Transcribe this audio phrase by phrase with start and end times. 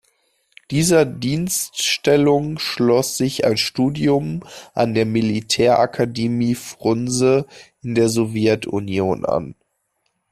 [0.71, 4.41] Dieser Dienststellung schloss sich ein Studium
[4.73, 7.45] an der Militärakademie "Frunse"
[7.83, 9.53] in der Sowjetunion an.